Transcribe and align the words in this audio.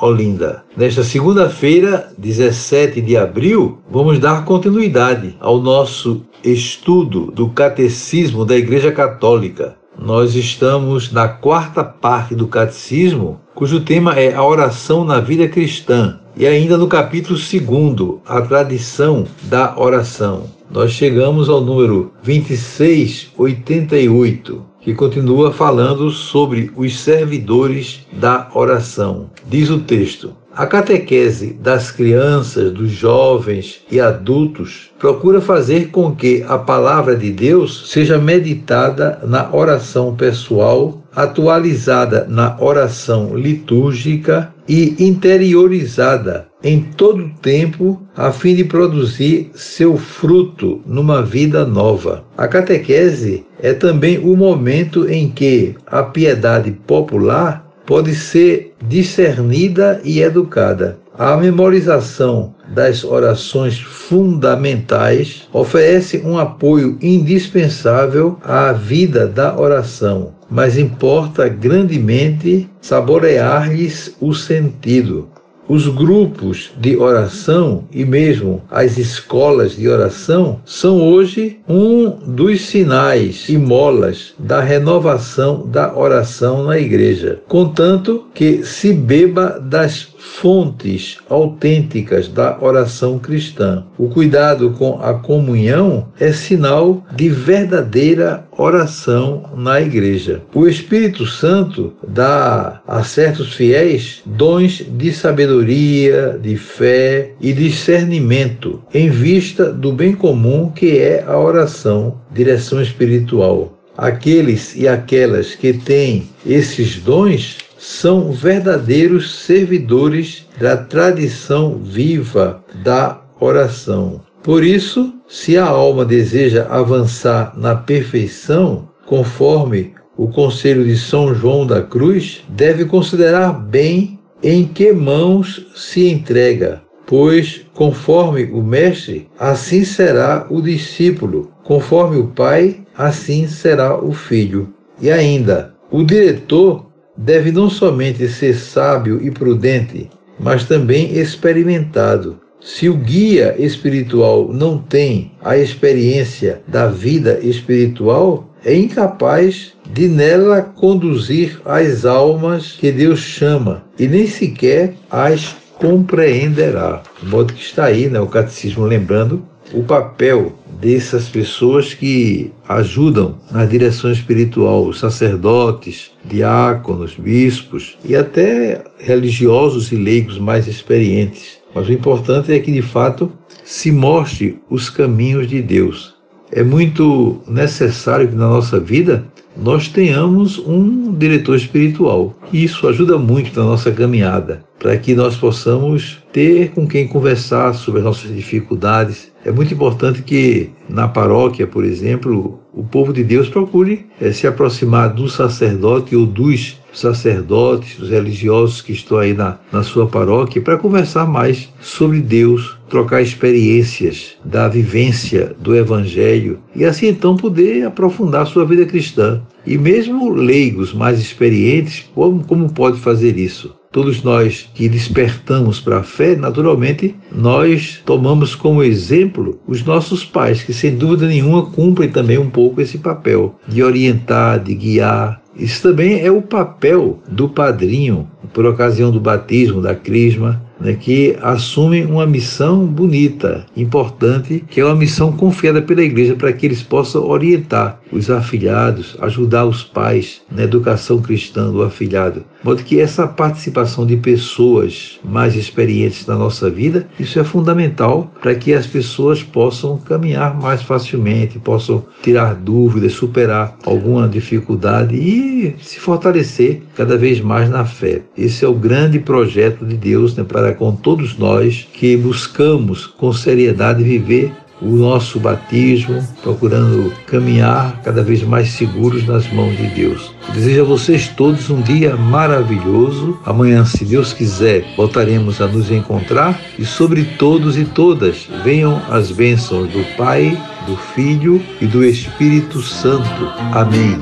Olinda. 0.00 0.62
Nesta 0.76 1.02
segunda-feira, 1.02 2.12
17 2.18 3.00
de 3.00 3.16
abril, 3.16 3.78
vamos 3.90 4.18
dar 4.18 4.44
continuidade 4.44 5.34
ao 5.40 5.58
nosso 5.58 6.22
estudo 6.44 7.32
do 7.32 7.48
Catecismo 7.48 8.44
da 8.44 8.56
Igreja 8.56 8.92
Católica. 8.92 9.76
Nós 9.98 10.34
estamos 10.34 11.10
na 11.10 11.26
quarta 11.26 11.82
parte 11.82 12.34
do 12.34 12.46
Catecismo, 12.46 13.40
cujo 13.54 13.80
tema 13.80 14.14
é 14.14 14.34
a 14.34 14.44
oração 14.44 15.04
na 15.04 15.18
vida 15.18 15.48
cristã, 15.48 16.20
e 16.36 16.46
ainda 16.46 16.76
no 16.76 16.86
capítulo 16.86 17.38
2, 17.38 18.20
a 18.26 18.42
tradição 18.42 19.24
da 19.44 19.74
oração. 19.78 20.54
Nós 20.70 20.92
chegamos 20.92 21.48
ao 21.48 21.62
número 21.62 22.12
2688 22.22 24.76
que 24.86 24.94
continua 24.94 25.52
falando 25.52 26.10
sobre 26.10 26.70
os 26.76 27.00
servidores 27.00 28.06
da 28.12 28.48
oração. 28.54 29.28
Diz 29.48 29.68
o 29.70 29.80
texto: 29.80 30.34
a 30.54 30.64
catequese 30.64 31.52
das 31.54 31.90
crianças, 31.90 32.72
dos 32.72 32.90
jovens 32.90 33.80
e 33.90 34.00
adultos 34.00 34.90
procura 34.98 35.40
fazer 35.40 35.90
com 35.90 36.14
que 36.14 36.44
a 36.48 36.56
palavra 36.56 37.16
de 37.16 37.32
Deus 37.32 37.90
seja 37.90 38.16
meditada 38.16 39.20
na 39.24 39.52
oração 39.52 40.14
pessoal, 40.14 41.02
atualizada 41.14 42.24
na 42.28 42.56
oração 42.60 43.36
litúrgica 43.36 44.54
e 44.68 44.96
interiorizada 44.98 46.46
em 46.62 46.80
todo 46.80 47.24
o 47.24 47.30
tempo 47.40 48.02
a 48.16 48.32
fim 48.32 48.54
de 48.54 48.64
produzir 48.64 49.50
seu 49.54 49.96
fruto 49.96 50.80
numa 50.86 51.22
vida 51.22 51.64
nova. 51.64 52.24
A 52.36 52.48
catequese 52.48 53.44
é 53.60 53.72
também 53.72 54.18
o 54.18 54.36
momento 54.36 55.08
em 55.08 55.28
que 55.28 55.74
a 55.86 56.02
piedade 56.02 56.72
popular 56.72 57.66
pode 57.86 58.14
ser 58.14 58.74
discernida 58.86 60.00
e 60.04 60.20
educada. 60.20 60.98
A 61.18 61.34
memorização 61.36 62.54
das 62.74 63.02
orações 63.02 63.78
fundamentais 63.78 65.48
oferece 65.50 66.18
um 66.18 66.36
apoio 66.36 66.98
indispensável 67.00 68.38
à 68.44 68.72
vida 68.72 69.26
da 69.26 69.58
oração, 69.58 70.34
mas 70.50 70.78
importa 70.78 71.48
grandemente 71.48 72.68
saborear-lhes 72.80 74.14
o 74.20 74.32
sentido. 74.34 75.28
Os 75.68 75.88
grupos 75.88 76.70
de 76.78 76.96
oração 76.96 77.84
e 77.90 78.04
mesmo 78.04 78.62
as 78.70 78.98
escolas 78.98 79.74
de 79.74 79.88
oração 79.88 80.60
são 80.64 81.02
hoje 81.02 81.58
um 81.68 82.08
dos 82.08 82.66
sinais 82.66 83.48
e 83.48 83.58
molas 83.58 84.32
da 84.38 84.60
renovação 84.60 85.66
da 85.66 85.92
oração 85.96 86.62
na 86.62 86.78
igreja, 86.78 87.40
contanto 87.48 88.26
que 88.32 88.62
se 88.64 88.92
beba 88.92 89.58
das 89.60 90.06
fontes 90.26 91.18
autênticas 91.28 92.28
da 92.28 92.58
oração 92.60 93.18
cristã. 93.18 93.84
O 93.98 94.08
cuidado 94.08 94.70
com 94.70 95.00
a 95.02 95.14
comunhão 95.14 96.08
é 96.18 96.32
sinal 96.32 97.04
de 97.14 97.28
verdadeira 97.28 98.46
oração 98.56 99.50
na 99.56 99.80
igreja. 99.80 100.42
O 100.54 100.66
Espírito 100.66 101.26
Santo 101.26 101.92
dá 102.06 102.80
a 102.86 103.02
certos 103.02 103.54
fiéis 103.54 104.22
dons 104.24 104.84
de 104.88 105.12
sabedoria, 105.12 106.38
de 106.40 106.56
fé 106.56 107.32
e 107.40 107.52
discernimento 107.52 108.82
em 108.92 109.10
vista 109.10 109.72
do 109.72 109.92
bem 109.92 110.14
comum 110.14 110.70
que 110.70 110.98
é 110.98 111.24
a 111.26 111.38
oração, 111.38 112.20
direção 112.32 112.80
espiritual. 112.80 113.76
Aqueles 113.96 114.76
e 114.76 114.86
aquelas 114.86 115.54
que 115.54 115.72
têm 115.72 116.28
esses 116.44 116.96
dons 116.96 117.58
são 117.78 118.32
verdadeiros 118.32 119.36
servidores 119.36 120.46
da 120.60 120.76
tradição 120.76 121.78
viva 121.82 122.62
da 122.82 123.22
oração. 123.38 124.20
Por 124.46 124.62
isso, 124.62 125.12
se 125.26 125.58
a 125.58 125.64
alma 125.64 126.04
deseja 126.04 126.68
avançar 126.70 127.52
na 127.56 127.74
perfeição, 127.74 128.88
conforme 129.04 129.92
o 130.16 130.28
conselho 130.28 130.84
de 130.84 130.96
São 130.96 131.34
João 131.34 131.66
da 131.66 131.82
Cruz, 131.82 132.44
deve 132.48 132.84
considerar 132.84 133.52
bem 133.52 134.20
em 134.40 134.64
que 134.64 134.92
mãos 134.92 135.66
se 135.74 136.08
entrega, 136.08 136.80
pois, 137.08 137.62
conforme 137.74 138.44
o 138.44 138.62
Mestre, 138.62 139.28
assim 139.36 139.84
será 139.84 140.46
o 140.48 140.62
discípulo, 140.62 141.50
conforme 141.64 142.16
o 142.16 142.28
Pai, 142.28 142.86
assim 142.96 143.48
será 143.48 144.00
o 144.00 144.12
Filho. 144.12 144.72
E 145.02 145.10
ainda, 145.10 145.74
o 145.90 146.04
diretor 146.04 146.86
deve 147.16 147.50
não 147.50 147.68
somente 147.68 148.28
ser 148.28 148.54
sábio 148.54 149.18
e 149.20 149.28
prudente, 149.28 150.08
mas 150.38 150.64
também 150.64 151.18
experimentado 151.18 152.45
se 152.66 152.88
o 152.88 152.94
guia 152.94 153.54
espiritual 153.60 154.52
não 154.52 154.76
tem 154.76 155.30
a 155.40 155.56
experiência 155.56 156.62
da 156.66 156.88
vida 156.88 157.38
espiritual, 157.40 158.52
é 158.64 158.74
incapaz 158.74 159.72
de 159.88 160.08
nela 160.08 160.62
conduzir 160.62 161.60
as 161.64 162.04
almas 162.04 162.72
que 162.72 162.90
Deus 162.90 163.20
chama 163.20 163.84
e 163.96 164.08
nem 164.08 164.26
sequer 164.26 164.94
as 165.08 165.54
compreenderá. 165.78 167.04
De 167.22 167.28
modo 167.28 167.52
que 167.52 167.62
está 167.62 167.84
aí 167.84 168.08
né, 168.08 168.18
o 168.18 168.26
catecismo 168.26 168.84
lembrando 168.84 169.44
o 169.72 169.84
papel 169.84 170.52
dessas 170.80 171.28
pessoas 171.28 171.94
que 171.94 172.50
ajudam 172.68 173.38
na 173.48 173.64
direção 173.64 174.10
espiritual, 174.10 174.84
os 174.84 174.98
sacerdotes, 174.98 176.10
diáconos, 176.24 177.14
bispos 177.14 177.96
e 178.04 178.16
até 178.16 178.82
religiosos 178.98 179.92
e 179.92 179.96
leigos 179.96 180.36
mais 180.36 180.66
experientes 180.66 181.64
mas 181.76 181.90
o 181.90 181.92
importante 181.92 182.50
é 182.50 182.58
que, 182.58 182.72
de 182.72 182.80
fato, 182.80 183.30
se 183.62 183.92
mostre 183.92 184.58
os 184.70 184.88
caminhos 184.88 185.46
de 185.46 185.60
Deus. 185.60 186.14
É 186.50 186.62
muito 186.62 187.42
necessário 187.46 188.28
que 188.28 188.34
na 188.34 188.48
nossa 188.48 188.80
vida 188.80 189.26
nós 189.54 189.86
tenhamos 189.86 190.58
um 190.58 191.12
diretor 191.12 191.54
espiritual. 191.54 192.34
Isso 192.50 192.88
ajuda 192.88 193.18
muito 193.18 193.60
na 193.60 193.66
nossa 193.66 193.92
caminhada, 193.92 194.64
para 194.78 194.96
que 194.96 195.14
nós 195.14 195.36
possamos 195.36 196.16
ter 196.32 196.70
com 196.70 196.86
quem 196.86 197.06
conversar 197.06 197.74
sobre 197.74 198.00
as 198.00 198.06
nossas 198.06 198.34
dificuldades. 198.34 199.30
É 199.44 199.52
muito 199.52 199.74
importante 199.74 200.22
que 200.22 200.70
na 200.88 201.06
paróquia, 201.06 201.66
por 201.66 201.84
exemplo, 201.84 202.58
o 202.76 202.84
povo 202.84 203.10
de 203.10 203.24
Deus 203.24 203.48
procure 203.48 204.04
é, 204.20 204.30
se 204.30 204.46
aproximar 204.46 205.14
do 205.14 205.28
sacerdote 205.30 206.14
ou 206.14 206.26
dos 206.26 206.78
sacerdotes, 206.92 207.98
os 207.98 208.10
religiosos 208.10 208.82
que 208.82 208.92
estão 208.92 209.18
aí 209.18 209.32
na, 209.32 209.58
na 209.72 209.82
sua 209.82 210.06
paróquia, 210.06 210.60
para 210.60 210.76
conversar 210.76 211.26
mais 211.26 211.70
sobre 211.80 212.20
Deus, 212.20 212.76
trocar 212.88 213.22
experiências 213.22 214.36
da 214.44 214.68
vivência 214.68 215.54
do 215.58 215.74
Evangelho 215.74 216.58
e 216.74 216.84
assim 216.84 217.08
então 217.08 217.36
poder 217.36 217.86
aprofundar 217.86 218.46
sua 218.46 218.64
vida 218.64 218.84
cristã. 218.84 219.42
E 219.66 219.76
mesmo 219.76 220.30
leigos 220.30 220.92
mais 220.92 221.18
experientes, 221.18 222.08
como, 222.14 222.44
como 222.44 222.72
pode 222.72 222.98
fazer 222.98 223.36
isso? 223.36 223.74
Todos 223.96 224.22
nós 224.22 224.68
que 224.74 224.90
despertamos 224.90 225.80
para 225.80 226.00
a 226.00 226.02
fé, 226.02 226.36
naturalmente, 226.36 227.14
nós 227.32 228.02
tomamos 228.04 228.54
como 228.54 228.82
exemplo 228.82 229.58
os 229.66 229.82
nossos 229.82 230.22
pais, 230.22 230.62
que 230.62 230.74
sem 230.74 230.94
dúvida 230.94 231.26
nenhuma 231.26 231.64
cumprem 231.70 232.10
também 232.10 232.36
um 232.36 232.50
pouco 232.50 232.82
esse 232.82 232.98
papel 232.98 233.58
de 233.66 233.82
orientar, 233.82 234.62
de 234.62 234.74
guiar, 234.74 235.40
isso 235.58 235.80
também 235.80 236.20
é 236.20 236.30
o 236.30 236.42
papel 236.42 237.18
do 237.26 237.48
padrinho, 237.48 238.28
por 238.52 238.66
ocasião 238.66 239.10
do 239.10 239.18
batismo, 239.18 239.80
da 239.80 239.94
crisma, 239.94 240.62
né, 240.80 240.94
que 240.94 241.36
assumem 241.42 242.04
uma 242.04 242.26
missão 242.26 242.86
bonita, 242.86 243.66
importante, 243.76 244.64
que 244.68 244.80
é 244.80 244.84
uma 244.84 244.94
missão 244.94 245.32
confiada 245.32 245.82
pela 245.82 246.02
igreja 246.02 246.34
para 246.34 246.52
que 246.52 246.66
eles 246.66 246.82
possam 246.82 247.24
orientar 247.24 248.00
os 248.12 248.30
afilhados, 248.30 249.16
ajudar 249.20 249.64
os 249.64 249.82
pais 249.82 250.42
na 250.50 250.62
educação 250.62 251.20
cristã 251.20 251.70
do 251.70 251.82
afilhado. 251.82 252.40
De 252.40 252.66
modo 252.66 252.82
que 252.82 253.00
essa 253.00 253.26
participação 253.26 254.06
de 254.06 254.16
pessoas 254.16 255.20
mais 255.24 255.54
experientes 255.54 256.26
na 256.26 256.36
nossa 256.36 256.68
vida, 256.70 257.06
isso 257.18 257.38
é 257.38 257.44
fundamental 257.44 258.32
para 258.40 258.54
que 258.54 258.72
as 258.72 258.86
pessoas 258.86 259.42
possam 259.42 259.98
caminhar 259.98 260.58
mais 260.60 260.82
facilmente, 260.82 261.58
possam 261.58 262.04
tirar 262.22 262.54
dúvidas, 262.54 263.12
superar 263.12 263.76
alguma 263.84 264.28
dificuldade 264.28 265.14
e 265.16 265.76
se 265.80 266.00
fortalecer 266.00 266.82
cada 266.96 267.16
vez 267.16 267.40
mais 267.40 267.70
na 267.70 267.84
fé. 267.84 268.22
Esse 268.36 268.64
é 268.64 268.68
o 268.68 268.74
grande 268.74 269.18
projeto 269.18 269.84
de 269.84 269.96
Deus 269.96 270.36
né, 270.36 270.44
para 270.66 270.74
com 270.74 270.96
todos 270.96 271.38
nós 271.38 271.86
que 271.92 272.16
buscamos 272.16 273.06
com 273.06 273.32
seriedade 273.32 274.02
viver 274.02 274.52
o 274.82 274.88
nosso 274.96 275.38
batismo, 275.38 276.26
procurando 276.42 277.12
caminhar 277.24 278.02
cada 278.02 278.20
vez 278.22 278.42
mais 278.42 278.70
seguros 278.70 279.24
nas 279.24 279.50
mãos 279.52 279.76
de 279.76 279.86
Deus. 279.86 280.34
desejo 280.52 280.82
a 280.82 280.84
vocês 280.84 281.28
todos 281.28 281.70
um 281.70 281.80
dia 281.80 282.16
maravilhoso. 282.16 283.38
Amanhã, 283.46 283.84
se 283.84 284.04
Deus 284.04 284.32
quiser, 284.32 284.84
voltaremos 284.96 285.60
a 285.60 285.68
nos 285.68 285.90
encontrar 285.90 286.60
e 286.76 286.84
sobre 286.84 287.24
todos 287.38 287.78
e 287.78 287.84
todas 287.84 288.48
venham 288.64 289.00
as 289.08 289.30
bênçãos 289.30 289.88
do 289.88 290.04
Pai, 290.16 290.60
do 290.84 290.96
Filho 291.14 291.62
e 291.80 291.86
do 291.86 292.04
Espírito 292.04 292.82
Santo. 292.82 293.46
Amém. 293.72 294.18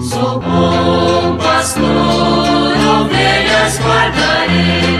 Sou 0.00 0.40
bom 0.40 1.36
pastor, 1.36 1.84
ovelhas 3.02 3.78
guardarei, 3.78 4.99